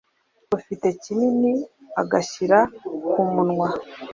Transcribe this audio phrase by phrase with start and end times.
[0.57, 1.51] Ufite kinini
[2.01, 2.59] agashyira
[3.09, 3.67] ku munwa